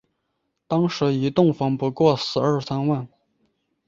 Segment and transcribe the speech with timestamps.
[0.67, 3.07] 当时一栋房不过十二三万